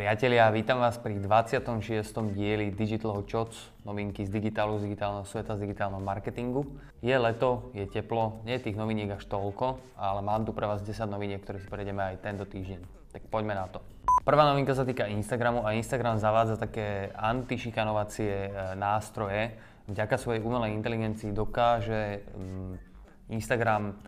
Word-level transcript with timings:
Priatelia, 0.00 0.48
vítam 0.48 0.80
vás 0.80 0.96
pri 0.96 1.20
26. 1.20 1.60
dieli 2.32 2.72
Digital 2.72 3.20
Shots, 3.20 3.84
novinky 3.84 4.24
z 4.24 4.32
digitálu, 4.32 4.80
z 4.80 4.88
digitálneho 4.88 5.28
sveta, 5.28 5.60
z 5.60 5.68
digitálneho 5.68 6.00
marketingu. 6.00 6.64
Je 7.04 7.12
leto, 7.12 7.68
je 7.76 7.84
teplo, 7.84 8.40
nie 8.48 8.56
je 8.56 8.64
tých 8.64 8.80
noviniek 8.80 9.12
až 9.12 9.28
toľko, 9.28 9.76
ale 10.00 10.24
mám 10.24 10.48
tu 10.48 10.56
pre 10.56 10.64
vás 10.64 10.80
10 10.80 11.04
noviniek, 11.04 11.44
ktoré 11.44 11.60
si 11.60 11.68
prejdeme 11.68 12.00
aj 12.00 12.24
tento 12.24 12.48
týždeň. 12.48 12.80
Tak 13.12 13.28
poďme 13.28 13.52
na 13.52 13.68
to. 13.68 13.84
Prvá 14.24 14.48
novinka 14.48 14.72
sa 14.72 14.88
týka 14.88 15.04
Instagramu 15.04 15.68
a 15.68 15.76
Instagram 15.76 16.16
zavádza 16.16 16.56
také 16.56 17.12
antišikanovacie 17.12 18.32
e, 18.48 18.50
nástroje. 18.80 19.52
Vďaka 19.84 20.16
svojej 20.16 20.40
umelej 20.40 20.80
inteligencii 20.80 21.36
dokáže 21.36 22.24
mm, 22.24 22.72
Instagram 23.36 24.00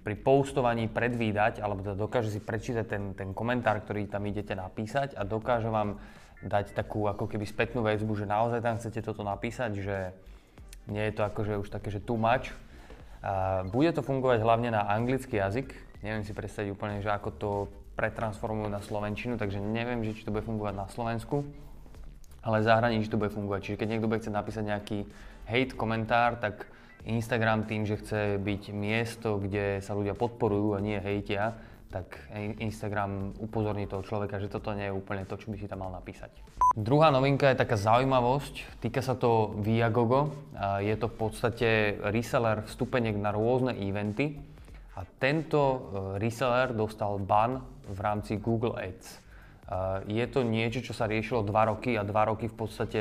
pri 0.00 0.14
postovaní 0.16 0.88
predvídať, 0.88 1.60
alebo 1.60 1.84
teda 1.84 1.92
dokáže 1.92 2.32
si 2.32 2.40
prečítať 2.40 2.86
ten, 2.88 3.12
ten 3.12 3.36
komentár, 3.36 3.84
ktorý 3.84 4.08
tam 4.08 4.24
idete 4.24 4.56
napísať 4.56 5.12
a 5.12 5.28
dokáže 5.28 5.68
vám 5.68 6.00
dať 6.40 6.72
takú 6.72 7.04
ako 7.04 7.28
keby 7.28 7.44
spätnú 7.44 7.84
väzbu, 7.84 8.16
že 8.16 8.24
naozaj 8.24 8.64
tam 8.64 8.80
chcete 8.80 9.04
toto 9.04 9.20
napísať, 9.20 9.76
že 9.76 9.96
nie 10.88 11.04
je 11.04 11.12
to 11.12 11.22
akože 11.28 11.60
už 11.60 11.68
také, 11.68 11.92
že 11.92 12.00
too 12.00 12.16
much. 12.16 12.48
A 13.20 13.60
bude 13.68 13.92
to 13.92 14.00
fungovať 14.00 14.40
hlavne 14.40 14.72
na 14.72 14.88
anglický 14.88 15.36
jazyk. 15.36 15.68
Neviem 16.00 16.24
si 16.24 16.32
predstaviť 16.32 16.72
úplne, 16.72 17.04
že 17.04 17.12
ako 17.12 17.30
to 17.36 17.50
pretransformujú 18.00 18.72
na 18.72 18.80
slovenčinu, 18.80 19.36
takže 19.36 19.60
neviem, 19.60 20.00
že 20.00 20.16
či 20.16 20.24
to 20.24 20.32
bude 20.32 20.48
fungovať 20.48 20.72
na 20.72 20.88
Slovensku, 20.88 21.44
ale 22.40 22.64
v 22.64 22.68
zahraničí 22.72 23.12
to 23.12 23.20
bude 23.20 23.28
fungovať. 23.36 23.60
Čiže 23.60 23.78
keď 23.84 23.88
niekto 23.92 24.08
bude 24.08 24.24
chcieť 24.24 24.32
napísať 24.32 24.64
nejaký 24.64 24.98
hate 25.44 25.76
komentár, 25.76 26.40
tak 26.40 26.64
Instagram 27.08 27.64
tým, 27.64 27.88
že 27.88 27.96
chce 27.96 28.36
byť 28.40 28.62
miesto, 28.76 29.40
kde 29.40 29.80
sa 29.80 29.96
ľudia 29.96 30.12
podporujú 30.12 30.76
a 30.76 30.84
nie 30.84 31.00
hejtia, 31.00 31.56
tak 31.90 32.22
Instagram 32.62 33.34
upozorní 33.42 33.90
toho 33.90 34.06
človeka, 34.06 34.38
že 34.38 34.46
toto 34.46 34.70
nie 34.78 34.86
je 34.86 34.94
úplne 34.94 35.26
to, 35.26 35.34
čo 35.34 35.50
by 35.50 35.58
si 35.58 35.66
tam 35.66 35.82
mal 35.82 35.90
napísať. 35.90 36.30
Druhá 36.78 37.10
novinka 37.10 37.50
je 37.50 37.58
taká 37.58 37.74
zaujímavosť, 37.74 38.78
týka 38.78 39.02
sa 39.02 39.18
to 39.18 39.58
Viagogo. 39.58 40.30
Je 40.78 40.94
to 40.94 41.10
v 41.10 41.16
podstate 41.18 41.98
reseller 42.14 42.62
vstupeniek 42.70 43.18
na 43.18 43.34
rôzne 43.34 43.74
eventy 43.74 44.38
a 44.94 45.02
tento 45.18 45.58
e, 45.58 45.78
reseller 46.22 46.70
dostal 46.76 47.18
ban 47.18 47.66
v 47.90 47.98
rámci 47.98 48.38
Google 48.38 48.78
Ads. 48.78 49.30
Je 50.10 50.26
to 50.26 50.42
niečo, 50.42 50.82
čo 50.82 50.90
sa 50.90 51.06
riešilo 51.06 51.46
2 51.46 51.70
roky 51.70 51.94
a 51.94 52.02
2 52.02 52.10
roky 52.10 52.50
v 52.50 52.56
podstate 52.58 53.00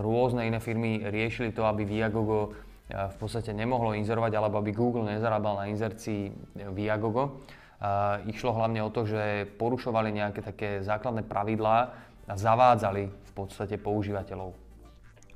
rôzne 0.00 0.48
iné 0.48 0.60
firmy 0.60 1.04
riešili 1.08 1.52
to, 1.52 1.64
aby 1.68 1.84
Viagogo 1.84 2.56
v 2.86 3.16
podstate 3.18 3.50
nemohlo 3.50 3.98
inzerovať, 3.98 4.32
alebo 4.38 4.62
aby 4.62 4.70
Google 4.70 5.10
nezarábal 5.10 5.58
na 5.58 5.64
inzercii 5.66 6.30
Viagogo. 6.70 7.42
Išlo 8.30 8.54
hlavne 8.54 8.80
o 8.86 8.94
to, 8.94 9.04
že 9.04 9.50
porušovali 9.58 10.14
nejaké 10.14 10.40
také 10.40 10.68
základné 10.86 11.26
pravidlá 11.26 11.76
a 12.26 12.34
zavádzali 12.34 13.02
v 13.10 13.32
podstate 13.34 13.76
používateľov. 13.78 14.54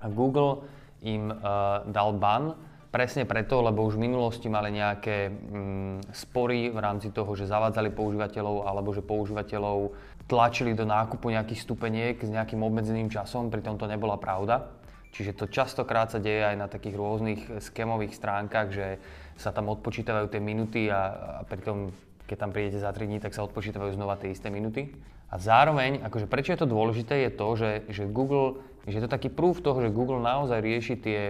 A 0.00 0.06
Google 0.08 0.64
im 1.04 1.28
uh, 1.28 1.84
dal 1.88 2.16
ban 2.16 2.56
presne 2.90 3.22
preto, 3.22 3.62
lebo 3.62 3.86
už 3.86 3.94
v 3.94 4.10
minulosti 4.10 4.50
mali 4.50 4.74
nejaké 4.74 5.30
mm, 5.30 6.10
spory 6.10 6.74
v 6.74 6.78
rámci 6.82 7.14
toho, 7.14 7.30
že 7.38 7.46
zavádzali 7.46 7.94
používateľov 7.94 8.66
alebo 8.66 8.90
že 8.90 9.06
používateľov 9.06 9.94
tlačili 10.26 10.74
do 10.74 10.82
nákupu 10.82 11.30
nejakých 11.30 11.62
stupeniek 11.62 12.16
s 12.18 12.30
nejakým 12.30 12.62
obmedzeným 12.62 13.06
časom, 13.06 13.50
pritom 13.50 13.78
to 13.78 13.86
nebola 13.86 14.18
pravda. 14.18 14.66
Čiže 15.10 15.34
to 15.34 15.50
častokrát 15.50 16.10
sa 16.14 16.22
deje 16.22 16.54
aj 16.54 16.56
na 16.56 16.70
takých 16.70 16.94
rôznych 16.94 17.40
skemových 17.58 18.14
stránkach, 18.14 18.70
že 18.70 19.02
sa 19.34 19.50
tam 19.50 19.72
odpočítavajú 19.74 20.30
tie 20.30 20.38
minuty 20.38 20.86
a, 20.86 21.42
a 21.42 21.48
pritom, 21.48 21.90
keď 22.30 22.36
tam 22.38 22.50
prídete 22.54 22.78
za 22.78 22.94
3 22.94 23.10
dní, 23.10 23.18
tak 23.18 23.34
sa 23.34 23.42
odpočítavajú 23.42 23.98
znova 23.98 24.14
tie 24.20 24.30
isté 24.30 24.54
minuty. 24.54 24.94
A 25.30 25.38
zároveň, 25.38 26.02
akože 26.02 26.26
prečo 26.30 26.54
je 26.54 26.62
to 26.62 26.70
dôležité, 26.70 27.26
je 27.26 27.30
to, 27.34 27.48
že, 27.54 27.70
že 27.90 28.04
Google, 28.10 28.62
že 28.86 28.98
je 28.98 29.04
to 29.06 29.10
taký 29.10 29.30
prúf 29.30 29.62
toho, 29.62 29.78
že 29.82 29.94
Google 29.94 30.22
naozaj 30.22 30.58
rieši 30.58 30.94
tie 30.98 31.20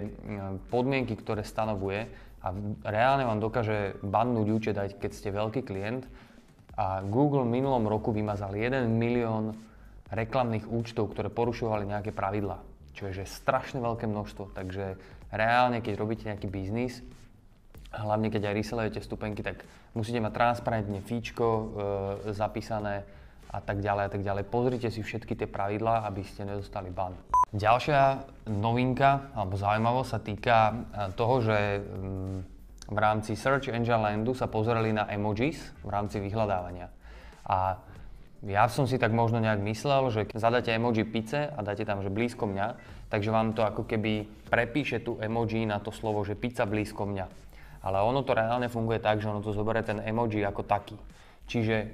podmienky, 0.72 1.16
ktoré 1.16 1.44
stanovuje 1.44 2.08
a 2.40 2.52
reálne 2.84 3.28
vám 3.28 3.40
dokáže 3.40 4.00
bannúť 4.00 4.48
účet, 4.48 4.76
aj 4.76 4.96
keď 4.96 5.10
ste 5.12 5.28
veľký 5.32 5.60
klient. 5.64 6.08
A 6.80 7.04
Google 7.04 7.44
minulom 7.44 7.84
roku 7.84 8.12
vymazal 8.12 8.56
1 8.56 8.88
milión 8.88 9.52
reklamných 10.08 10.64
účtov, 10.64 11.12
ktoré 11.12 11.28
porušovali 11.28 11.84
nejaké 11.84 12.16
pravidlá 12.16 12.69
čo 12.94 13.10
je 13.10 13.22
že 13.22 13.24
strašne 13.26 13.78
veľké 13.78 14.06
množstvo. 14.06 14.54
Takže 14.54 14.98
reálne, 15.30 15.82
keď 15.82 15.94
robíte 15.98 16.26
nejaký 16.26 16.50
biznis, 16.50 17.02
hlavne 17.90 18.30
keď 18.30 18.50
aj 18.50 18.54
reselujete 18.54 19.00
stupenky, 19.02 19.42
tak 19.42 19.66
musíte 19.94 20.22
mať 20.22 20.32
transparentne 20.34 21.00
fíčko 21.02 21.46
e, 21.46 21.64
zapísané 22.34 23.02
a 23.50 23.58
tak 23.58 23.82
ďalej 23.82 24.04
a 24.06 24.10
tak 24.10 24.22
ďalej. 24.22 24.44
Pozrite 24.46 24.88
si 24.94 25.02
všetky 25.02 25.34
tie 25.34 25.50
pravidlá, 25.50 26.06
aby 26.06 26.22
ste 26.22 26.46
nedostali 26.46 26.94
ban. 26.94 27.18
Ďalšia 27.50 28.22
novinka 28.46 29.34
alebo 29.34 29.58
zaujímavosť 29.58 30.10
sa 30.10 30.20
týka 30.22 30.56
e, 30.70 30.74
toho, 31.18 31.34
že 31.42 31.58
mm, 31.82 32.38
v 32.90 32.98
rámci 32.98 33.34
Search 33.34 33.70
Engine 33.70 34.02
Landu 34.02 34.34
sa 34.34 34.50
pozerali 34.50 34.94
na 34.94 35.06
emojis 35.10 35.58
v 35.82 35.90
rámci 35.90 36.22
vyhľadávania. 36.22 36.90
A 37.46 37.78
ja 38.40 38.64
som 38.72 38.88
si 38.88 38.96
tak 38.96 39.12
možno 39.12 39.36
nejak 39.36 39.60
myslel, 39.60 40.08
že 40.08 40.24
keď 40.24 40.38
zadáte 40.40 40.70
emoji 40.72 41.04
pice 41.04 41.52
a 41.52 41.60
dáte 41.60 41.84
tam, 41.84 42.00
že 42.00 42.08
blízko 42.08 42.48
mňa, 42.48 42.66
takže 43.12 43.28
vám 43.28 43.52
to 43.52 43.60
ako 43.60 43.84
keby 43.84 44.24
prepíše 44.48 45.04
tú 45.04 45.20
emoji 45.20 45.68
na 45.68 45.76
to 45.76 45.92
slovo, 45.92 46.24
že 46.24 46.40
pizza 46.40 46.64
blízko 46.64 47.04
mňa. 47.04 47.26
Ale 47.84 48.00
ono 48.00 48.24
to 48.24 48.32
reálne 48.32 48.72
funguje 48.72 49.00
tak, 49.00 49.20
že 49.20 49.28
ono 49.28 49.44
to 49.44 49.52
zoberie 49.52 49.84
ten 49.84 50.00
emoji 50.00 50.40
ako 50.40 50.64
taký. 50.64 50.96
Čiže 51.48 51.76
e, 51.76 51.86
e, 51.86 51.90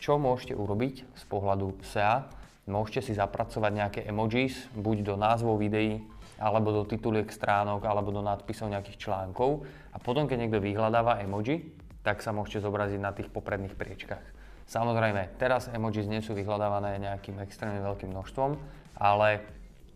čo 0.00 0.20
môžete 0.20 0.52
urobiť 0.52 1.16
z 1.16 1.24
pohľadu 1.28 1.80
SEA? 1.88 2.28
Môžete 2.68 3.08
si 3.08 3.12
zapracovať 3.16 3.72
nejaké 3.72 4.00
emojis, 4.04 4.68
buď 4.76 4.96
do 5.00 5.14
názvov 5.16 5.64
videí, 5.64 6.04
alebo 6.36 6.72
do 6.72 6.84
tituliek 6.84 7.28
stránok, 7.32 7.88
alebo 7.88 8.12
do 8.12 8.20
nadpisov 8.20 8.68
nejakých 8.68 9.00
článkov. 9.00 9.64
A 9.92 9.96
potom, 9.96 10.28
keď 10.28 10.44
niekto 10.44 10.60
vyhľadáva 10.60 11.24
emoji, 11.24 11.72
tak 12.04 12.20
sa 12.20 12.36
môžete 12.36 12.64
zobraziť 12.64 13.00
na 13.00 13.16
tých 13.16 13.32
popredných 13.32 13.72
priečkách. 13.72 14.47
Samozrejme, 14.68 15.40
teraz 15.40 15.72
emojis 15.72 16.04
nie 16.04 16.20
sú 16.20 16.36
vyhľadávané 16.36 17.00
nejakým 17.00 17.40
extrémne 17.40 17.80
veľkým 17.80 18.12
množstvom, 18.12 18.52
ale 19.00 19.40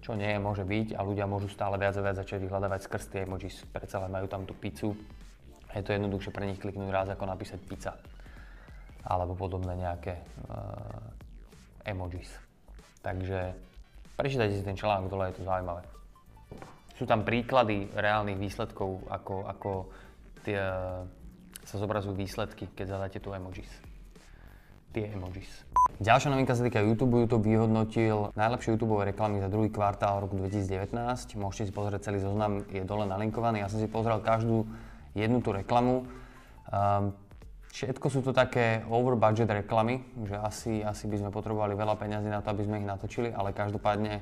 čo 0.00 0.16
nie 0.16 0.32
je, 0.32 0.40
môže 0.40 0.64
byť 0.64 0.96
a 0.96 1.04
ľudia 1.04 1.28
môžu 1.28 1.52
stále 1.52 1.76
viac 1.76 1.92
a 1.92 2.00
viac 2.00 2.16
začať 2.16 2.48
vyhľadávať 2.48 2.88
skrz 2.88 3.04
tie 3.12 3.28
emojis. 3.28 3.68
Predsa 3.68 4.00
len 4.00 4.08
majú 4.08 4.24
tam 4.32 4.48
tú 4.48 4.56
pizzu. 4.56 4.96
Je 5.76 5.84
to 5.84 5.92
jednoduchšie 5.92 6.32
pre 6.32 6.48
nich 6.48 6.56
kliknúť 6.56 6.88
raz, 6.88 7.06
ako 7.12 7.28
napísať 7.28 7.60
pizza. 7.68 7.92
Alebo 9.04 9.36
podobné 9.36 9.76
nejaké 9.76 10.24
uh, 10.48 11.84
emojis. 11.84 12.32
Takže 13.04 13.52
prečítajte 14.16 14.56
si 14.56 14.64
ten 14.64 14.80
článok 14.80 15.12
dole, 15.12 15.28
je 15.28 15.36
to 15.36 15.44
zaujímavé. 15.44 15.84
Sú 16.96 17.04
tam 17.04 17.28
príklady 17.28 17.92
reálnych 17.92 18.40
výsledkov, 18.40 19.04
ako, 19.04 19.44
ako 19.52 19.70
tie, 20.48 20.60
sa 21.60 21.76
zobrazujú 21.76 22.16
výsledky, 22.16 22.72
keď 22.72 22.96
zadáte 22.96 23.20
tu 23.20 23.36
emojis 23.36 23.91
tie 24.92 25.08
emojis. 25.08 25.48
Ďalšia 25.98 26.28
novinka 26.28 26.52
sa 26.52 26.62
týka 26.62 26.84
YouTube. 26.84 27.24
YouTube 27.24 27.48
vyhodnotil 27.48 28.30
najlepšie 28.36 28.76
YouTube 28.76 29.00
reklamy 29.00 29.40
za 29.40 29.48
druhý 29.48 29.72
kvartál 29.72 30.20
roku 30.20 30.36
2019. 30.36 30.92
Môžete 31.40 31.68
si 31.68 31.72
pozrieť 31.72 32.12
celý 32.12 32.20
zoznam, 32.20 32.68
je 32.68 32.84
dole 32.84 33.08
nalinkovaný. 33.08 33.64
Ja 33.64 33.72
som 33.72 33.80
si 33.80 33.88
pozrel 33.88 34.20
každú 34.20 34.68
jednu 35.16 35.40
tú 35.40 35.56
reklamu. 35.56 36.04
Um, 36.68 37.16
všetko 37.72 38.06
sú 38.12 38.20
to 38.20 38.36
také 38.36 38.84
over 38.92 39.16
budget 39.16 39.48
reklamy, 39.48 40.04
že 40.28 40.36
asi, 40.36 40.72
asi 40.84 41.08
by 41.08 41.16
sme 41.24 41.30
potrebovali 41.32 41.72
veľa 41.72 41.96
peňazí 41.96 42.28
na 42.28 42.44
to, 42.44 42.52
aby 42.52 42.68
sme 42.68 42.84
ich 42.84 42.88
natočili, 42.88 43.32
ale 43.32 43.56
každopádne 43.56 44.20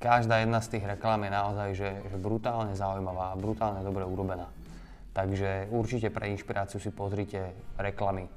každá 0.00 0.44
jedna 0.44 0.60
z 0.60 0.76
tých 0.76 0.84
reklam 0.84 1.24
je 1.24 1.30
naozaj 1.32 1.68
že, 1.72 1.90
že 2.12 2.16
brutálne 2.20 2.76
zaujímavá 2.76 3.32
a 3.32 3.40
brutálne 3.40 3.80
dobre 3.84 4.04
urobená. 4.04 4.48
Takže 5.16 5.72
určite 5.72 6.12
pre 6.12 6.28
inšpiráciu 6.28 6.76
si 6.76 6.92
pozrite 6.92 7.56
reklamy 7.80 8.28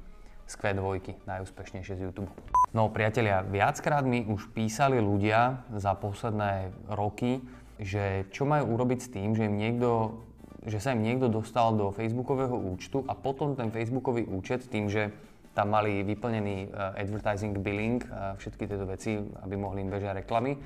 z 0.50 0.56
Q2, 0.58 1.30
najúspešnejšie 1.30 1.94
z 1.94 2.02
YouTube. 2.10 2.34
No 2.74 2.90
priatelia, 2.90 3.46
viackrát 3.46 4.02
mi 4.02 4.26
už 4.26 4.50
písali 4.50 4.98
ľudia 4.98 5.62
za 5.78 5.94
posledné 5.94 6.74
roky, 6.90 7.46
že 7.78 8.26
čo 8.34 8.50
majú 8.50 8.74
urobiť 8.74 9.00
s 9.00 9.08
tým, 9.14 9.38
že 9.38 9.46
im 9.46 9.56
niekto 9.62 10.20
že 10.60 10.84
sa 10.84 10.92
im 10.92 11.00
niekto 11.00 11.32
dostal 11.32 11.72
do 11.72 11.88
facebookového 11.96 12.52
účtu 12.52 13.08
a 13.08 13.16
potom 13.16 13.56
ten 13.56 13.72
facebookový 13.72 14.28
účet 14.28 14.68
tým, 14.68 14.92
že 14.92 15.08
tam 15.56 15.72
mali 15.72 16.04
vyplnený 16.04 16.68
uh, 16.68 17.00
advertising 17.00 17.56
billing, 17.64 18.04
uh, 18.12 18.36
všetky 18.36 18.68
tieto 18.68 18.84
veci, 18.84 19.18
aby 19.18 19.56
mohli 19.56 19.88
im 19.88 19.90
bežať 19.90 20.20
reklamy, 20.20 20.60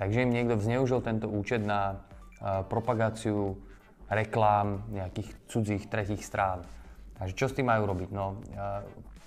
takže 0.00 0.24
im 0.24 0.32
niekto 0.32 0.56
zneužil 0.56 1.04
tento 1.04 1.28
účet 1.28 1.60
na 1.60 2.00
uh, 2.40 2.64
propagáciu 2.64 3.60
reklám 4.08 4.88
nejakých 4.88 5.28
cudzích 5.52 5.84
tretích 5.84 6.24
strán. 6.24 6.64
Takže 7.16 7.34
čo 7.34 7.46
s 7.48 7.56
tým 7.56 7.68
majú 7.68 7.88
robiť? 7.88 8.08
No, 8.12 8.36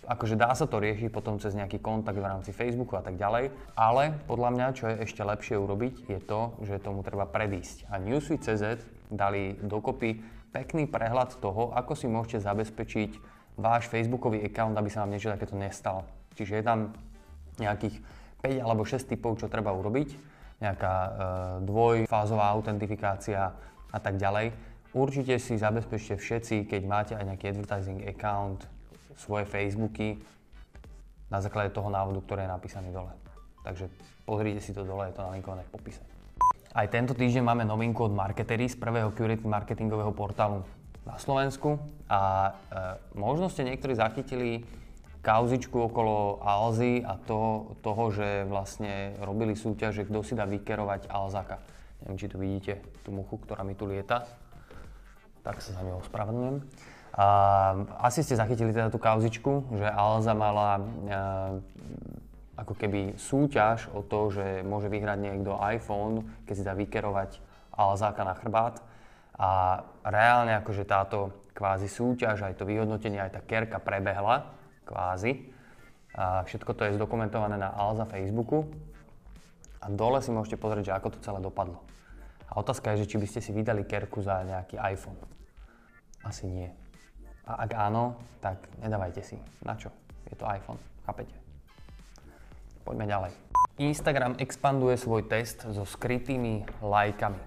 akože 0.10 0.34
dá 0.34 0.50
sa 0.58 0.66
to 0.66 0.82
riešiť 0.82 1.14
potom 1.14 1.38
cez 1.38 1.54
nejaký 1.54 1.78
kontakt 1.78 2.18
v 2.18 2.26
rámci 2.26 2.50
Facebooku 2.50 2.98
a 2.98 3.06
tak 3.06 3.18
ďalej, 3.18 3.54
ale 3.78 4.18
podľa 4.26 4.50
mňa, 4.58 4.68
čo 4.74 4.86
je 4.90 4.96
ešte 5.06 5.22
lepšie 5.22 5.56
urobiť, 5.58 6.10
je 6.10 6.20
to, 6.22 6.58
že 6.66 6.82
tomu 6.82 7.06
treba 7.06 7.30
predísť. 7.30 7.86
A 7.94 8.02
Newsweek.cz 8.02 8.82
dali 9.10 9.58
dokopy 9.62 10.22
pekný 10.50 10.90
prehľad 10.90 11.38
toho, 11.38 11.74
ako 11.78 11.94
si 11.94 12.10
môžete 12.10 12.42
zabezpečiť 12.42 13.12
váš 13.60 13.86
Facebookový 13.86 14.42
account, 14.42 14.74
aby 14.74 14.90
sa 14.90 15.06
vám 15.06 15.14
niečo 15.14 15.30
takéto 15.30 15.54
nestalo. 15.54 16.08
Čiže 16.34 16.58
je 16.58 16.64
tam 16.66 16.80
nejakých 17.62 18.02
5 18.42 18.66
alebo 18.66 18.88
6 18.88 19.04
typov, 19.06 19.38
čo 19.38 19.52
treba 19.52 19.76
urobiť, 19.76 20.10
nejaká 20.64 20.94
e, 20.96 21.10
dvojfázová 21.68 22.50
autentifikácia 22.56 23.52
a 23.92 24.00
tak 24.00 24.16
ďalej. 24.16 24.56
Určite 24.90 25.38
si 25.38 25.54
zabezpečte 25.54 26.18
všetci, 26.18 26.66
keď 26.66 26.82
máte 26.90 27.14
aj 27.14 27.26
nejaký 27.30 27.46
advertising 27.54 28.02
account, 28.10 28.66
svoje 29.20 29.46
Facebooky, 29.46 30.18
na 31.30 31.38
základe 31.38 31.70
toho 31.70 31.94
návodu, 31.94 32.26
ktorý 32.26 32.50
je 32.50 32.54
napísaný 32.56 32.90
dole. 32.90 33.14
Takže 33.62 33.86
pozrite 34.26 34.66
si 34.66 34.74
to 34.74 34.82
dole, 34.82 35.06
je 35.06 35.14
to 35.14 35.22
nalinkované 35.22 35.62
v 35.68 35.72
popise. 35.78 36.02
Aj 36.74 36.90
tento 36.90 37.14
týždeň 37.14 37.44
máme 37.46 37.64
novinku 37.66 38.10
od 38.10 38.14
Marketery 38.14 38.66
z 38.66 38.78
prvého 38.78 39.14
curated 39.14 39.46
marketingového 39.46 40.14
portálu 40.14 40.66
na 41.06 41.18
Slovensku 41.18 41.82
a 42.10 42.22
e, 42.50 42.52
možno 43.18 43.50
ste 43.50 43.66
niektorí 43.66 43.94
zachytili 43.98 44.66
kauzičku 45.26 45.76
okolo 45.90 46.42
Alzy 46.42 47.02
a 47.02 47.18
to, 47.18 47.74
toho, 47.82 48.04
že 48.14 48.46
vlastne 48.46 49.18
robili 49.22 49.54
súťaže, 49.58 50.06
kto 50.06 50.22
si 50.22 50.34
dá 50.38 50.46
vykerovať 50.46 51.10
Alzaka. 51.10 51.58
Neviem, 52.06 52.18
či 52.18 52.32
tu 52.32 52.38
vidíte 52.40 52.74
tú 53.04 53.12
muchu, 53.12 53.36
ktorá 53.42 53.66
mi 53.66 53.76
tu 53.76 53.90
lieta. 53.90 54.24
Tak 55.50 55.66
sa 55.66 55.74
za 55.74 55.82
ňou 55.82 56.06
ospravedlňujem. 56.06 56.62
A, 57.18 57.28
asi 58.06 58.22
ste 58.22 58.38
zachytili 58.38 58.70
teda 58.70 58.94
tú 58.94 59.02
kauzičku, 59.02 59.74
že 59.82 59.90
Alza 59.90 60.38
mala 60.38 60.78
e, 60.78 60.82
ako 62.54 62.78
keby 62.78 63.18
súťaž 63.18 63.90
o 63.90 64.06
to, 64.06 64.30
že 64.30 64.62
môže 64.62 64.94
vyhrať 64.94 65.18
niekto 65.18 65.58
iPhone, 65.58 66.30
keď 66.46 66.54
si 66.54 66.68
dá 66.68 66.78
vykerovať 66.78 67.42
Alzáka 67.74 68.22
na 68.22 68.38
chrbát. 68.38 68.78
A 69.40 69.82
reálne 70.06 70.54
akože 70.60 70.86
táto 70.86 71.34
kvázi 71.58 71.90
súťaž, 71.90 72.46
aj 72.46 72.62
to 72.62 72.70
vyhodnotenie, 72.70 73.18
aj 73.18 73.40
tá 73.40 73.42
kerka 73.42 73.82
prebehla 73.82 74.54
kvázi. 74.86 75.50
A 76.14 76.46
všetko 76.46 76.78
to 76.78 76.86
je 76.86 76.96
zdokumentované 77.00 77.58
na 77.58 77.74
Alza 77.74 78.06
Facebooku. 78.06 78.70
A 79.82 79.88
dole 79.88 80.22
si 80.22 80.30
môžete 80.30 80.62
pozrieť, 80.62 80.94
že 80.94 80.96
ako 81.00 81.10
to 81.16 81.24
celé 81.26 81.42
dopadlo. 81.42 81.80
A 82.52 82.60
otázka 82.60 82.92
je, 82.94 83.08
že 83.08 83.16
či 83.16 83.18
by 83.18 83.28
ste 83.32 83.40
si 83.40 83.56
vydali 83.56 83.88
kerku 83.88 84.20
za 84.20 84.44
nejaký 84.44 84.76
iPhone. 84.76 85.39
Asi 86.24 86.48
nie. 86.48 86.70
A 87.48 87.66
ak 87.66 87.72
áno, 87.74 88.20
tak 88.44 88.62
nedávajte 88.78 89.22
si. 89.26 89.38
Na 89.66 89.74
čo? 89.74 89.90
Je 90.30 90.36
to 90.38 90.46
iPhone. 90.46 90.78
Chápete? 91.08 91.34
Poďme 92.86 93.10
ďalej. 93.10 93.32
Instagram 93.80 94.36
expanduje 94.38 95.00
svoj 95.00 95.26
test 95.26 95.64
so 95.64 95.88
skrytými 95.88 96.68
lajkami. 96.84 97.42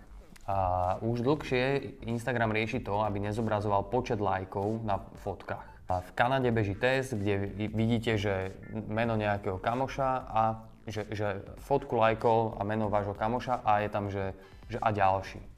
A 0.48 0.56
už 1.04 1.22
dlhšie 1.22 1.94
Instagram 2.08 2.50
rieši 2.50 2.82
to, 2.82 3.04
aby 3.04 3.22
nezobrazoval 3.22 3.86
počet 3.86 4.18
lajkov 4.18 4.82
na 4.82 4.98
fotkách. 5.22 5.68
A 5.92 6.00
v 6.00 6.10
Kanade 6.16 6.48
beží 6.50 6.74
test, 6.74 7.12
kde 7.12 7.52
vidíte, 7.68 8.16
že 8.16 8.56
meno 8.72 9.14
nejakého 9.14 9.60
kamoša 9.60 10.10
a 10.24 10.42
že, 10.88 11.06
že 11.14 11.46
fotku 11.62 11.94
lajkol 11.94 12.58
a 12.58 12.64
meno 12.64 12.90
vášho 12.90 13.14
kamoša 13.14 13.60
a 13.62 13.84
je 13.84 13.88
tam, 13.92 14.10
že, 14.10 14.34
že 14.66 14.80
a 14.80 14.88
ďalší. 14.90 15.51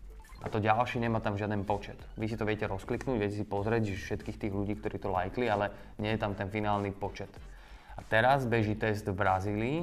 A 0.45 0.53
to 0.53 0.61
ďalší 0.61 1.01
nemá 1.01 1.25
tam 1.25 1.41
žiaden 1.41 1.65
počet. 1.65 1.97
Vy 2.21 2.29
si 2.29 2.37
to 2.37 2.45
viete 2.45 2.69
rozkliknúť, 2.69 3.17
viete 3.17 3.41
si 3.41 3.49
pozrieť 3.49 3.97
všetkých 3.97 4.37
tých 4.37 4.53
ľudí, 4.53 4.77
ktorí 4.77 5.01
to 5.01 5.09
lajkli, 5.09 5.49
ale 5.49 5.73
nie 5.97 6.13
je 6.13 6.21
tam 6.21 6.37
ten 6.37 6.53
finálny 6.53 6.93
počet. 6.93 7.33
A 7.97 8.05
teraz 8.05 8.45
beží 8.45 8.77
test 8.77 9.09
v 9.09 9.17
Brazílii, 9.17 9.79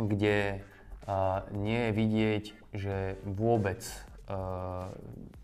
kde 0.00 0.64
uh, 1.04 1.44
nie 1.52 1.90
je 1.90 1.92
vidieť, 1.92 2.44
že 2.72 2.96
vôbec 3.28 3.84
uh, 4.32 4.88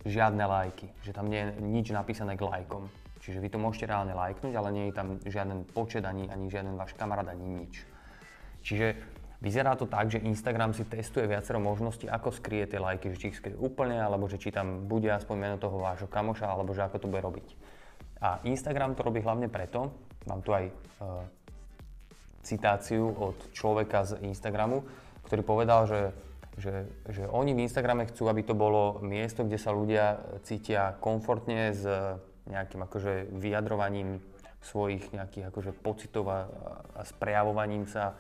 žiadne 0.08 0.40
lajky, 0.40 0.88
že 1.04 1.12
tam 1.12 1.28
nie 1.28 1.44
je 1.44 1.60
nič 1.60 1.92
napísané 1.92 2.40
k 2.40 2.48
lajkom. 2.48 2.88
Čiže 3.20 3.44
vy 3.44 3.48
to 3.52 3.60
môžete 3.60 3.92
reálne 3.92 4.16
lajknúť, 4.16 4.56
ale 4.56 4.68
nie 4.72 4.84
je 4.88 4.96
tam 4.96 5.20
žiaden 5.20 5.68
počet, 5.68 6.04
ani, 6.08 6.32
ani 6.32 6.48
žiaden 6.48 6.80
váš 6.80 6.96
kamarát, 6.96 7.28
ani 7.28 7.64
nič. 7.64 7.84
Čiže 8.64 8.96
vyzerá 9.44 9.76
to 9.76 9.84
tak, 9.84 10.08
že 10.08 10.24
Instagram 10.24 10.72
si 10.72 10.88
testuje 10.88 11.28
viacero 11.28 11.60
možností, 11.60 12.08
ako 12.08 12.32
skrie 12.32 12.64
tie 12.64 12.80
lajky, 12.80 13.12
že 13.12 13.20
či 13.20 13.28
ich 13.28 13.36
skrie 13.36 13.52
úplne, 13.52 14.00
alebo 14.00 14.24
že 14.24 14.40
či 14.40 14.48
tam 14.48 14.88
bude 14.88 15.12
aspoň 15.12 15.36
meno 15.36 15.56
toho 15.60 15.76
vášho 15.76 16.08
kamoša, 16.08 16.48
alebo 16.48 16.72
že 16.72 16.80
ako 16.80 17.04
to 17.04 17.10
bude 17.12 17.20
robiť. 17.20 17.48
A 18.24 18.40
Instagram 18.48 18.96
to 18.96 19.04
robí 19.04 19.20
hlavne 19.20 19.52
preto, 19.52 19.92
mám 20.24 20.40
tu 20.40 20.56
aj 20.56 20.64
uh, 20.64 21.20
citáciu 22.40 23.04
od 23.12 23.36
človeka 23.52 24.08
z 24.08 24.24
Instagramu, 24.24 24.80
ktorý 25.28 25.44
povedal, 25.44 25.84
že, 25.84 26.02
že, 26.56 26.88
že 27.12 27.28
oni 27.28 27.52
v 27.52 27.68
Instagrame 27.68 28.08
chcú, 28.08 28.32
aby 28.32 28.40
to 28.48 28.56
bolo 28.56 29.04
miesto, 29.04 29.44
kde 29.44 29.60
sa 29.60 29.76
ľudia 29.76 30.24
cítia 30.40 30.96
komfortne 31.04 31.76
s 31.76 31.84
nejakým 32.48 32.80
akože 32.80 33.28
vyjadrovaním 33.36 34.20
svojich 34.64 35.12
nejakých 35.12 35.52
akože 35.52 35.72
pocitov 35.84 36.24
a, 36.32 36.48
a 36.96 37.02
s 37.04 37.12
prejavovaním 37.12 37.84
sa, 37.84 38.16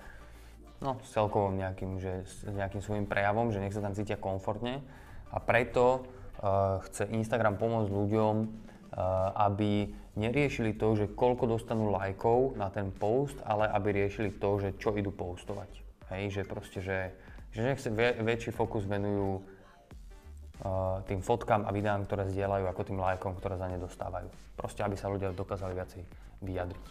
no 0.84 1.00
s 1.00 1.16
celkovom 1.16 1.56
nejakým, 1.56 1.96
že, 1.96 2.28
s 2.28 2.44
nejakým 2.44 2.84
svojim 2.84 3.08
prejavom, 3.08 3.48
že 3.48 3.64
nech 3.64 3.72
sa 3.72 3.80
tam 3.80 3.96
cítia 3.96 4.20
komfortne. 4.20 4.84
A 5.32 5.40
preto 5.40 6.04
uh, 6.04 6.84
chce 6.84 7.08
Instagram 7.08 7.56
pomôcť 7.56 7.88
ľuďom, 7.88 8.34
uh, 8.44 9.48
aby 9.48 9.88
neriešili 10.20 10.76
to, 10.76 10.92
že 10.94 11.10
koľko 11.16 11.48
dostanú 11.48 11.88
lajkov 11.88 12.60
na 12.60 12.68
ten 12.68 12.92
post, 12.92 13.40
ale 13.48 13.66
aby 13.72 14.04
riešili 14.04 14.36
to, 14.36 14.60
že 14.60 14.76
čo 14.76 14.92
idú 14.92 15.08
postovať. 15.10 15.72
Hej, 16.12 16.22
že 16.36 16.42
proste, 16.44 16.78
že, 16.84 17.16
že 17.50 17.64
nech 17.64 17.80
sa 17.80 17.88
väčší 17.96 18.52
fokus 18.52 18.84
venujú 18.84 19.40
uh, 19.40 21.00
tým 21.08 21.24
fotkám 21.24 21.64
a 21.64 21.72
videám, 21.72 22.04
ktoré 22.04 22.28
zdieľajú, 22.28 22.64
ako 22.68 22.82
tým 22.84 23.00
lajkom, 23.00 23.32
ktoré 23.40 23.56
za 23.56 23.66
ne 23.72 23.80
dostávajú. 23.80 24.28
Proste, 24.54 24.84
aby 24.84 24.94
sa 25.00 25.08
ľudia 25.08 25.32
dokázali 25.32 25.72
viacej 25.74 26.02
vyjadriť. 26.44 26.84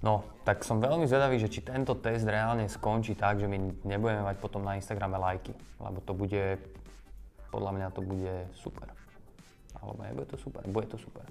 No, 0.00 0.24
tak 0.48 0.64
som 0.64 0.80
veľmi 0.80 1.04
zvedavý, 1.04 1.36
že 1.36 1.52
či 1.52 1.60
tento 1.60 1.92
test 2.00 2.24
reálne 2.24 2.64
skončí 2.72 3.12
tak, 3.12 3.36
že 3.36 3.44
my 3.44 3.84
nebudeme 3.84 4.24
mať 4.24 4.40
potom 4.40 4.64
na 4.64 4.80
Instagrame 4.80 5.20
lajky, 5.20 5.52
lebo 5.76 6.00
to 6.00 6.16
bude, 6.16 6.56
podľa 7.52 7.72
mňa 7.76 7.88
to 7.92 8.00
bude 8.00 8.34
super 8.56 8.88
alebo 9.82 10.00
nebude 10.04 10.28
to 10.28 10.36
super, 10.36 10.62
bude 10.68 10.86
to 10.86 11.00
super. 11.00 11.24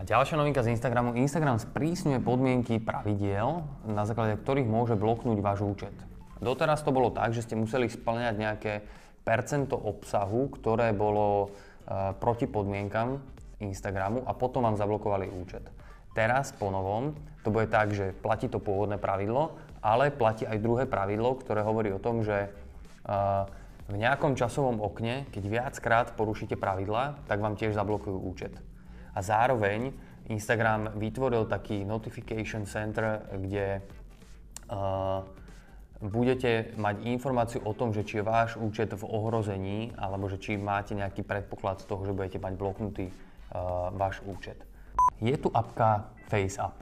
A 0.00 0.04
ďalšia 0.04 0.40
novinka 0.40 0.64
z 0.64 0.72
Instagramu. 0.72 1.12
Instagram 1.12 1.60
sprísňuje 1.60 2.24
podmienky 2.24 2.80
pravidiel, 2.80 3.60
na 3.84 4.08
základe 4.08 4.40
ktorých 4.40 4.64
môže 4.64 4.96
bloknúť 4.96 5.38
váš 5.44 5.60
účet. 5.60 5.92
Doteraz 6.40 6.80
to 6.80 6.94
bolo 6.94 7.12
tak, 7.12 7.36
že 7.36 7.44
ste 7.44 7.52
museli 7.52 7.84
splňať 7.92 8.34
nejaké 8.40 8.72
percento 9.20 9.76
obsahu, 9.76 10.48
ktoré 10.48 10.96
bolo 10.96 11.52
e, 11.84 12.16
proti 12.16 12.48
podmienkam 12.48 13.20
Instagramu 13.60 14.24
a 14.24 14.32
potom 14.32 14.64
vám 14.64 14.80
zablokovali 14.80 15.28
účet. 15.28 15.68
Teraz 16.12 16.50
po 16.50 16.74
novom 16.74 17.14
to 17.46 17.48
bude 17.54 17.70
tak, 17.70 17.94
že 17.94 18.12
platí 18.12 18.50
to 18.50 18.60
pôvodné 18.60 19.00
pravidlo, 19.00 19.56
ale 19.80 20.12
platí 20.12 20.44
aj 20.44 20.60
druhé 20.60 20.84
pravidlo, 20.84 21.40
ktoré 21.40 21.64
hovorí 21.64 21.88
o 21.94 22.02
tom, 22.02 22.20
že 22.20 22.46
e, 22.46 22.48
v 23.90 23.96
nejakom 23.98 24.38
časovom 24.38 24.78
okne, 24.78 25.26
keď 25.34 25.44
viackrát 25.50 26.06
porušíte 26.14 26.54
pravidla, 26.54 27.18
tak 27.26 27.42
vám 27.42 27.58
tiež 27.58 27.74
zablokujú 27.74 28.18
účet. 28.22 28.54
A 29.16 29.18
zároveň 29.18 29.90
Instagram 30.30 30.94
vytvoril 30.94 31.50
taký 31.50 31.82
notification 31.82 32.62
center, 32.70 33.26
kde 33.34 33.82
uh, 34.70 35.26
budete 35.98 36.70
mať 36.78 37.02
informáciu 37.02 37.66
o 37.66 37.74
tom, 37.74 37.90
že 37.90 38.06
či 38.06 38.22
je 38.22 38.28
váš 38.30 38.54
účet 38.54 38.94
v 38.94 39.02
ohrození, 39.10 39.90
alebo 39.98 40.30
že 40.30 40.38
či 40.38 40.54
máte 40.54 40.94
nejaký 40.94 41.26
predpoklad 41.26 41.82
z 41.82 41.90
toho, 41.90 42.06
že 42.06 42.14
budete 42.14 42.38
mať 42.38 42.54
bloknutý 42.54 43.10
uh, 43.10 43.90
váš 43.90 44.22
účet. 44.22 44.69
Je 45.20 45.36
tu 45.36 45.52
apka 45.52 46.08
FaceApp. 46.32 46.72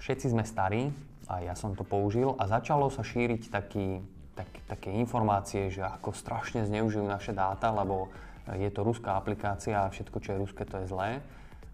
Všetci 0.00 0.32
sme 0.32 0.48
starí, 0.48 0.88
a 1.28 1.44
ja 1.44 1.52
som 1.52 1.76
to 1.76 1.84
použil, 1.84 2.34
a 2.40 2.48
začalo 2.48 2.88
sa 2.88 3.04
šíriť 3.04 3.52
taký 3.52 4.00
tak, 4.32 4.48
také 4.64 4.90
informácie, 4.96 5.68
že 5.68 5.84
ako 5.84 6.16
strašne 6.16 6.64
zneužijú 6.64 7.04
naše 7.04 7.36
dáta, 7.36 7.68
lebo 7.68 8.08
je 8.48 8.68
to 8.72 8.80
ruská 8.82 9.20
aplikácia 9.20 9.84
a 9.84 9.92
všetko, 9.92 10.18
čo 10.18 10.34
je 10.34 10.42
ruské, 10.42 10.62
to 10.64 10.80
je 10.82 10.90
zlé. 10.90 11.20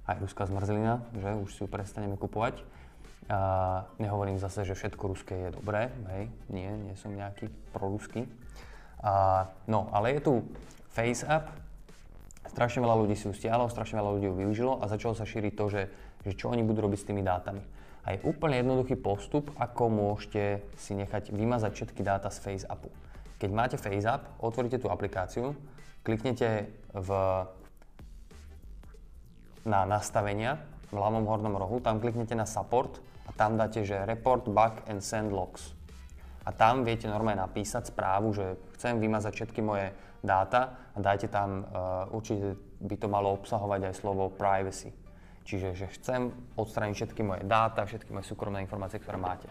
Aj 0.04 0.18
ruská 0.18 0.44
zmrzlina, 0.48 1.00
že 1.14 1.30
už 1.38 1.50
si 1.54 1.60
ju 1.64 1.68
prestaneme 1.70 2.18
kupovať. 2.18 2.60
A 3.28 3.38
nehovorím 4.00 4.40
zase, 4.40 4.64
že 4.64 4.72
všetko 4.72 5.04
ruské 5.04 5.34
je 5.36 5.50
dobré, 5.52 5.92
hej, 6.16 6.32
nie, 6.48 6.68
nie 6.88 6.96
som 6.96 7.12
nejaký 7.12 7.52
proruský. 7.76 8.24
A, 9.04 9.46
no, 9.68 9.92
ale 9.92 10.16
je 10.16 10.20
tu 10.24 10.34
FaceApp, 10.96 11.52
strašne 12.50 12.84
veľa 12.84 12.96
ľudí 13.04 13.14
si 13.14 13.28
ju 13.28 13.32
stiahlo, 13.32 13.70
strašne 13.70 14.00
veľa 14.00 14.10
ľudí 14.18 14.26
ju 14.28 14.34
využilo 14.34 14.80
a 14.80 14.88
začalo 14.88 15.14
sa 15.14 15.28
šíriť 15.28 15.52
to, 15.54 15.64
že, 15.68 15.82
že 16.24 16.32
čo 16.34 16.50
oni 16.50 16.64
budú 16.64 16.84
robiť 16.84 16.98
s 16.98 17.08
tými 17.08 17.22
dátami. 17.22 17.62
A 18.08 18.16
je 18.16 18.24
úplne 18.24 18.56
jednoduchý 18.56 18.96
postup, 18.96 19.52
ako 19.60 19.92
môžete 19.92 20.64
si 20.80 20.96
nechať 20.96 21.28
vymazať 21.28 21.72
všetky 21.76 22.00
dáta 22.00 22.32
z 22.32 22.40
FaceAppu. 22.40 22.88
Keď 23.38 23.50
máte 23.52 23.76
FaceApp, 23.76 24.40
otvoríte 24.40 24.80
tú 24.80 24.88
aplikáciu, 24.88 25.52
kliknete 26.02 26.72
v, 26.96 27.10
na 29.68 29.84
nastavenia 29.84 30.56
v 30.88 30.96
ľavom 30.96 31.28
hornom 31.28 31.54
rohu, 31.54 31.84
tam 31.84 32.00
kliknete 32.00 32.32
na 32.32 32.48
Support 32.48 32.98
a 33.28 33.30
tam 33.36 33.60
dáte, 33.60 33.84
že 33.84 34.08
Report, 34.08 34.48
Bug 34.48 34.82
and 34.88 35.04
Send 35.04 35.30
Logs. 35.30 35.77
A 36.46 36.50
tam 36.54 36.86
viete 36.86 37.10
normálne 37.10 37.42
napísať 37.42 37.90
správu, 37.90 38.34
že 38.36 38.58
chcem 38.78 39.00
vymazať 39.00 39.32
všetky 39.34 39.60
moje 39.62 39.90
dáta 40.22 40.74
a 40.94 40.98
dajte 40.98 41.30
tam, 41.30 41.64
uh, 41.64 42.08
určite 42.14 42.58
by 42.82 42.94
to 42.98 43.06
malo 43.10 43.34
obsahovať 43.38 43.90
aj 43.90 43.94
slovo 43.94 44.30
privacy. 44.30 44.94
Čiže 45.48 45.68
že 45.74 45.86
chcem 45.96 46.28
odstrániť 46.60 46.94
všetky 46.94 47.22
moje 47.24 47.42
dáta, 47.48 47.84
všetky 47.88 48.12
moje 48.12 48.28
súkromné 48.28 48.60
informácie, 48.60 49.00
ktoré 49.00 49.16
máte. 49.16 49.48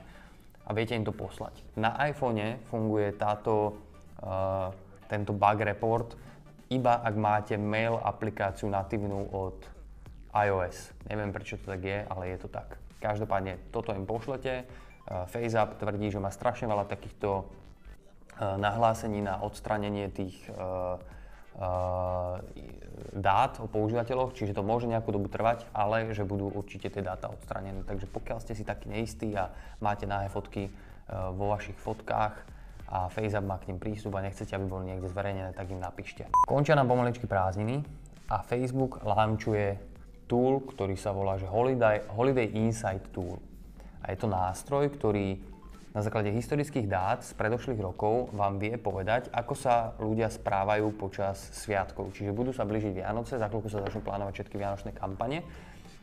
a 0.67 0.75
viete 0.75 0.99
im 0.99 1.07
to 1.07 1.15
poslať. 1.15 1.63
Na 1.79 1.95
iPhone 2.03 2.59
funguje 2.67 3.15
táto, 3.15 3.79
uh, 4.19 4.67
tento 5.07 5.31
bug 5.31 5.63
report 5.63 6.19
iba 6.67 6.99
ak 6.99 7.15
máte 7.15 7.55
mail 7.55 7.95
aplikáciu 7.95 8.67
natívnu 8.67 9.31
od 9.31 9.55
iOS. 10.35 10.91
Neviem 11.07 11.31
prečo 11.31 11.55
to 11.55 11.71
tak 11.71 11.79
je, 11.79 12.03
ale 12.03 12.35
je 12.35 12.37
to 12.43 12.51
tak. 12.51 12.75
Každopádne 12.99 13.71
toto 13.71 13.95
im 13.95 14.03
pošlete. 14.03 14.67
Uh, 15.07 15.23
FaceApp 15.31 15.79
tvrdí, 15.79 16.11
že 16.11 16.19
má 16.19 16.27
strašne 16.35 16.67
veľa 16.67 16.83
takýchto 16.83 17.47
uh, 17.47 18.59
nahlásení 18.59 19.23
na 19.23 19.39
odstranenie 19.39 20.11
tých 20.11 20.35
uh, 20.51 20.99
dát 23.17 23.57
o 23.57 23.65
používateľoch, 23.65 24.37
čiže 24.37 24.53
to 24.53 24.61
môže 24.61 24.85
nejakú 24.85 25.09
dobu 25.09 25.25
trvať, 25.25 25.65
ale 25.73 26.13
že 26.13 26.21
budú 26.21 26.53
určite 26.53 26.85
tie 26.93 27.01
dáta 27.01 27.33
odstranené. 27.33 27.81
Takže 27.81 28.05
pokiaľ 28.13 28.37
ste 28.45 28.53
si 28.53 28.61
taký 28.61 28.93
neistí 28.93 29.33
a 29.33 29.49
máte 29.81 30.05
nahé 30.05 30.29
fotky 30.29 30.69
vo 31.09 31.49
vašich 31.49 31.73
fotkách 31.81 32.37
a 32.93 33.09
FaceApp 33.09 33.49
má 33.49 33.57
k 33.57 33.73
ním 33.73 33.81
prístup 33.81 34.13
a 34.13 34.21
nechcete, 34.21 34.53
aby 34.53 34.69
boli 34.69 34.93
niekde 34.93 35.09
zverejnené, 35.09 35.57
tak 35.57 35.73
im 35.73 35.81
napíšte. 35.81 36.29
Končia 36.45 36.77
nám 36.77 36.93
pomaličky 36.93 37.25
prázdniny 37.25 37.81
a 38.29 38.45
Facebook 38.45 39.01
launchuje 39.01 39.81
tool, 40.29 40.61
ktorý 40.61 40.93
sa 40.93 41.09
volá 41.09 41.41
že 41.41 41.49
Holiday, 41.49 42.05
Holiday 42.13 42.53
Insight 42.53 43.01
Tool. 43.17 43.41
A 44.05 44.13
je 44.13 44.17
to 44.17 44.29
nástroj, 44.29 44.91
ktorý 44.93 45.37
na 45.97 46.05
základe 46.05 46.29
historických 46.29 46.85
dát 46.85 47.25
z 47.25 47.33
predošlých 47.33 47.81
rokov 47.81 48.29
vám 48.29 48.61
vie 48.61 48.77
povedať, 48.77 49.33
ako 49.33 49.53
sa 49.57 49.97
ľudia 49.97 50.29
správajú 50.29 50.93
počas 50.93 51.41
sviatkov. 51.57 52.13
Čiže 52.13 52.37
budú 52.37 52.53
sa 52.53 52.69
blížiť 52.69 53.01
Vianoce, 53.01 53.41
za 53.41 53.49
chvíľku 53.49 53.65
sa 53.65 53.81
začnú 53.81 54.05
plánovať 54.05 54.33
všetky 54.37 54.61
vianočné 54.61 54.93
kampane 54.93 55.41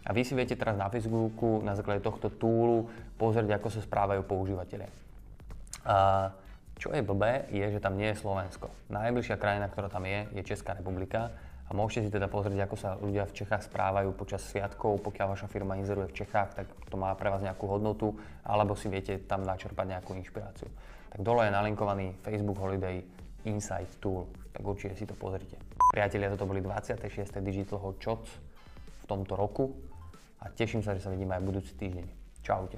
a 0.04 0.10
vy 0.10 0.26
si 0.26 0.34
viete 0.34 0.58
teraz 0.58 0.74
na 0.74 0.90
Facebooku 0.90 1.62
na 1.62 1.78
základe 1.78 2.02
tohto 2.02 2.28
túlu 2.28 2.90
pozrieť, 3.16 3.56
ako 3.56 3.68
sa 3.70 3.80
správajú 3.86 4.26
používateľe. 4.26 4.90
A 5.86 6.28
čo 6.74 6.90
je 6.90 7.06
blbé, 7.06 7.46
je, 7.54 7.62
že 7.62 7.78
tam 7.78 7.94
nie 7.94 8.10
je 8.10 8.18
Slovensko. 8.18 8.68
Najbližšia 8.90 9.38
krajina, 9.38 9.70
ktorá 9.70 9.86
tam 9.86 10.04
je, 10.10 10.26
je 10.34 10.42
Česká 10.42 10.74
republika 10.74 11.30
a 11.64 11.72
môžete 11.72 12.08
si 12.08 12.10
teda 12.12 12.28
pozrieť, 12.28 12.68
ako 12.68 12.76
sa 12.76 13.00
ľudia 13.00 13.24
v 13.24 13.36
Čechách 13.40 13.64
správajú 13.72 14.12
počas 14.12 14.44
sviatkov. 14.44 15.00
Pokiaľ 15.00 15.26
vaša 15.32 15.48
firma 15.48 15.80
inzeruje 15.80 16.12
v 16.12 16.16
Čechách, 16.24 16.60
tak 16.60 16.66
to 16.92 16.96
má 17.00 17.16
pre 17.16 17.32
vás 17.32 17.40
nejakú 17.40 17.64
hodnotu, 17.64 18.12
alebo 18.44 18.76
si 18.76 18.92
viete 18.92 19.16
tam 19.24 19.48
načerpať 19.48 19.96
nejakú 19.96 20.12
inšpiráciu. 20.12 20.68
Tak 21.08 21.24
dole 21.24 21.48
je 21.48 21.56
nalinkovaný 21.56 22.20
Facebook 22.20 22.60
Holiday 22.60 23.00
Insight 23.48 23.96
Tool, 23.96 24.28
tak 24.52 24.60
určite 24.60 24.92
si 24.96 25.08
to 25.08 25.16
pozrite. 25.16 25.56
Priatelia, 25.88 26.32
toto 26.36 26.44
boli 26.44 26.60
26. 26.60 27.40
Digital 27.40 27.80
Hot 27.80 27.96
Shots 27.96 28.28
v 29.00 29.04
tomto 29.08 29.32
roku 29.32 29.72
a 30.44 30.52
teším 30.52 30.84
sa, 30.84 30.92
že 30.92 31.00
sa 31.00 31.08
vidíme 31.08 31.32
aj 31.32 31.42
budúci 31.44 31.72
týždeň. 31.80 32.06
Čaute. 32.44 32.76